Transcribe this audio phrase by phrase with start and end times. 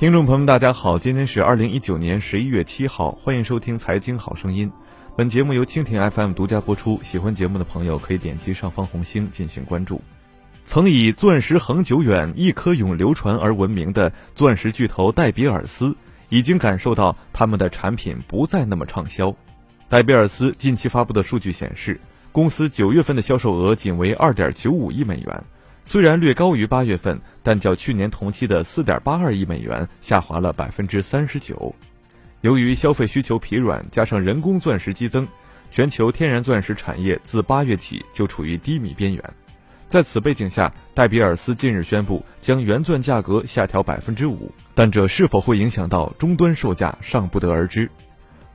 [0.00, 4.66] 听众朋友们，大家好，今天是二零一九年十一月七号，欢迎收听《财经好声音》。
[5.14, 10.00] 本节目由蜻蜓 FM 独家播出，喜欢节目的朋友可以点击上方红星进行关注。
[10.64, 15.94] 曾以“钻石恒久远，一颗永流传”而闻名的钻石巨头戴比尔斯，
[16.30, 19.36] 已经感受到他们的产品不再那么畅销。
[19.90, 22.00] 戴比尔斯近期发布的数据显示，
[22.32, 25.44] 公司九月份的销售额仅为二点九五亿美元。
[25.90, 31.74] 虽然略高于八月份，但较去年同期的四点八二亿美元下滑了百分之三十九。
[32.42, 35.26] 由于消费需求疲软，加上人工钻石激增，
[35.72, 39.24] 全球天然钻石产业自八月起就处于低迷边缘。
[39.88, 47.90] 在此背景下，戴比尔斯近日宣布将原钻价格下调百分之五，但这是否会影响到终端售价尚不得而知。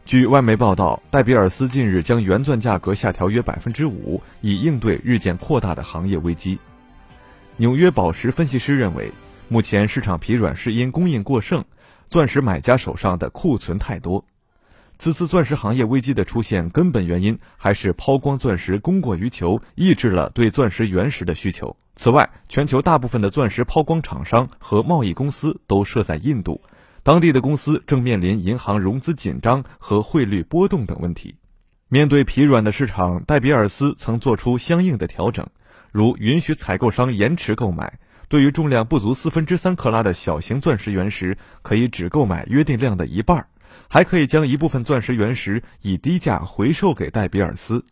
[0.06, 6.58] 据外媒报道，戴比尔斯近日将原钻价格下调约百分之五，以应对日渐扩大的行业危机。
[7.58, 9.14] 纽约宝石分析师认为，
[9.48, 11.64] 目前市场疲软是因供应过剩，
[12.10, 14.26] 钻石买家手上的库存太多。
[15.00, 21.78] 此次钻石行业危机的出现，根本原因还是抛光钻石供过于求，抑制了对钻石原石的需求。
[21.96, 26.60] 此外，全球大部分的钻石抛光厂商和贸易公司都设在印度，
[27.04, 31.36] 当地的公司正面临银行融资紧张和汇率波动等问题。
[31.88, 35.48] 面对疲软的市场，戴比尔斯曾做出相应的调整。
[35.96, 43.48] 如允许采购商延迟购买，对于重量不足四分之三克拉的小型钻石原石，可以只购买约定量的一半，
[43.88, 47.86] 还可以将一部分钻石原石以低价回售给戴比尔斯。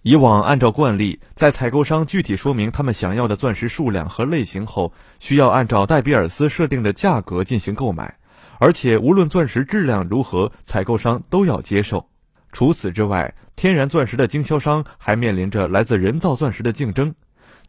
[0.00, 8.16] 以往按照惯例，在采购商具体说明他们想要的钻石数量和类型后，需要按照戴比尔斯设定的价格进行购买，
[8.58, 12.08] 而且无论钻石质量如何，采购商都要接受。
[12.50, 17.14] 除此之外，天然钻石的经销商还面临着来自人造钻石的竞争。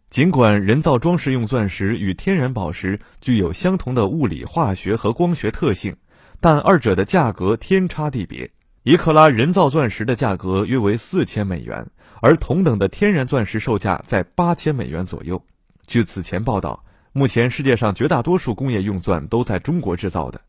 [0.09, 5.95] 尽管人造装饰用钻石与天然宝石具有相同的物理、化学和光学特性，
[6.39, 8.49] 但二者的价格天差地别。
[8.83, 11.85] 一克拉人造钻石的价格约为四千美元，
[12.21, 15.43] 而同等的天然钻石售价在八千美元左右。
[15.85, 20.41] 据此前报道，目前世界上绝大多数工业用钻都在中国制造的。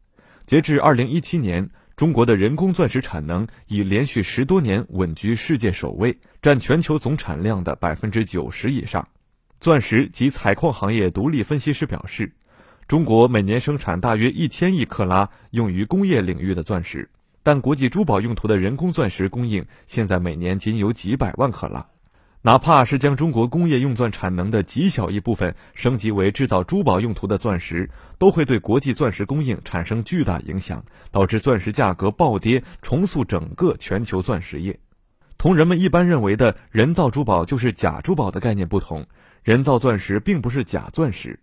[0.47, 1.69] 截至二零一七年。
[2.01, 9.07] 中国的人工钻石产能已连续十多年稳居世界首位，占全球总产量的百分之九十以上。
[9.61, 12.33] 钻石及采矿行业独立分析师表示，
[12.89, 17.11] 中国每年生产大约一千亿克拉用于工业领域的钻石，
[17.43, 21.87] 但国际珠宝用途的人工钻石供应现在每年仅有几百万克拉。
[22.43, 34.81] 哪怕是将中国工业用钻产能的极小一部分升级为制造珠宝用途的钻石，都会对国际钻石供应产生巨大影响，导致钻石价格暴跌，重塑整个全球钻石业。
[35.37, 39.07] 同人们一般认为的人造珠宝就是假珠宝的概念不同，
[39.43, 41.41] 人造钻石并不是假钻石。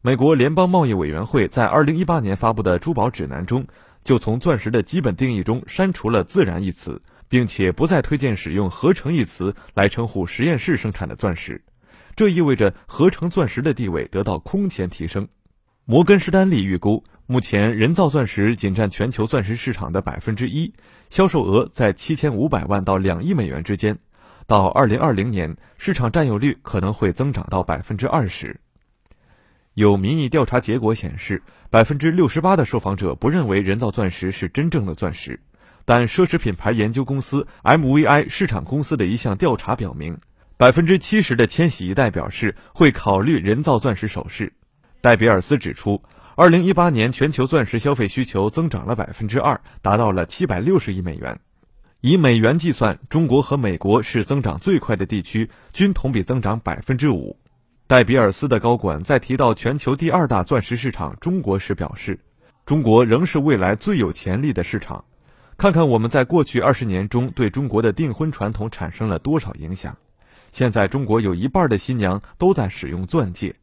[0.00, 3.66] 美国联邦贸易委员会在二零一八年发布的珠宝指南中，
[4.04, 7.02] 就从钻石的基本定义中删除了“自然”一词。
[7.30, 11.62] 并且不再推荐使用“合成”一词来称呼实验室生产的钻石，
[12.16, 15.28] 这意味着合成钻石的地位得到空前提升。
[15.84, 20.74] 摩根士丹利预估，目前人造钻石仅占全球钻石市场的百分之一，
[21.08, 23.96] 销售额在七千五百万到两亿美元之间。
[24.48, 28.60] 到二零二零年，市场占有率可能会增长到百分之二十。
[29.74, 35.38] 有民意调查结果显示，百分之六十八的受访者不认为人造钻石是真正的钻石。
[35.90, 40.20] 但奢侈品牌研究公司 MVI 市场公司的一项调查表明，
[40.56, 44.52] 百分之七十的千禧一代表示会考虑人造钻石首饰。
[45.00, 46.00] 戴比尔斯指出，
[46.36, 51.40] 二零一八年全球钻石消费需求增长了百分之二，达到了七百六十亿美元。
[52.00, 57.36] 以美元计算，中国和美国是增长最快的地区，均同比增长百分之五。
[57.88, 62.20] 戴比尔斯的高管在提到全球第二大钻石市场中国时表示，
[62.64, 65.04] 中国仍是未来最有潜力的市场。
[65.60, 69.94] 看看我们在过去二十年中对中国的订婚传统产生了多少影响。
[70.52, 73.54] 现在中国有一半的新娘都在使用钻戒，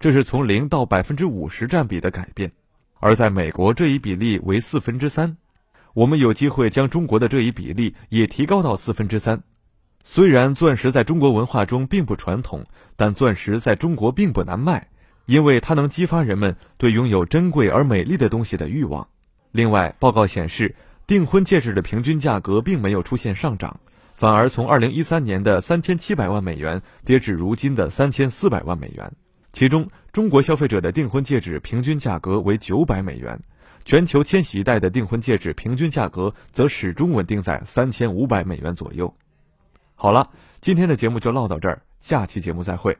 [0.00, 2.52] 这是从零到百分之五十占比的改变。
[3.00, 5.36] 而在美国，这一比例为四分之三。
[5.92, 9.42] 我们有机会将中国的这一比例也提高到四分之三。
[10.02, 12.64] 虽然钻石在中国文化中并不传统，
[12.96, 14.88] 但钻石在中国并不难卖，
[15.26, 19.06] 因为它能激发人们对拥有珍贵而美丽的东西的欲望。
[19.50, 20.74] 另外，报告显示。
[21.12, 23.78] 订婚戒指的平均价格并没有出现上涨，
[24.14, 29.12] 反而从二零一三年的三千七百万美元跌至如今的三千四百万美元。
[29.52, 33.38] 其中，中国消费者的订婚戒指平均价格为九百美元，
[33.84, 39.14] 全球千禧一代的订婚戒指平均价格则始终稳定在三千五百美元左右。
[39.94, 40.30] 好了，
[40.62, 42.96] 今天的节目就唠到这儿，下期节目再会。